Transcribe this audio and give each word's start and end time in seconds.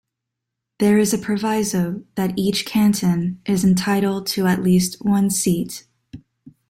There 0.79 0.97
is 0.97 1.13
a 1.13 1.19
proviso 1.19 2.03
that 2.15 2.33
each 2.35 2.65
canton 2.65 3.39
is 3.45 3.63
entitled 3.63 4.25
to 4.33 4.47
at 4.47 4.63
least 4.63 4.95
one 5.05 5.29
seat. 5.29 5.85